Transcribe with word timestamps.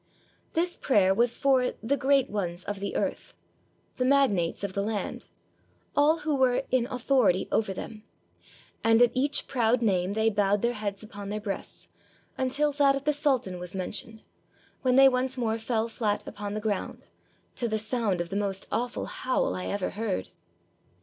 This 0.53 0.77
prayer 0.77 1.13
was 1.13 1.37
for 1.37 1.73
"the 1.83 1.95
great 1.95 2.27
ones 2.27 2.63
of 2.63 2.79
the 2.79 2.95
earth"— 2.95 3.35
the 3.97 4.03
magnates 4.03 4.63
of 4.63 4.73
the 4.73 4.81
land— 4.81 5.25
all 5.95 6.17
who 6.21 6.33
were 6.33 6.63
"in 6.71 6.87
authority 6.89 7.47
over 7.51 7.71
them"; 7.71 8.03
and 8.83 8.99
at 8.99 9.11
each 9.13 9.45
proud 9.45 9.83
name 9.83 10.13
they 10.13 10.31
bowed 10.31 10.63
their 10.63 10.73
heads 10.73 11.03
upon 11.03 11.29
their 11.29 11.39
breasts, 11.39 11.87
until 12.35 12.71
that 12.71 12.95
of 12.95 13.03
the 13.03 13.13
sultan 13.13 13.59
was 13.59 13.75
mentioned, 13.75 14.23
when 14.81 14.95
they 14.95 15.07
once 15.07 15.37
more 15.37 15.59
fell 15.59 15.87
fiat 15.87 16.25
upon 16.25 16.55
the 16.55 16.61
ground, 16.61 17.03
to 17.53 17.67
the 17.67 17.77
sound 17.77 18.19
of 18.19 18.29
the 18.29 18.35
most 18.35 18.67
awful 18.71 19.05
howl 19.05 19.53
I 19.53 19.67
ever 19.67 19.91
heard. 19.91 20.29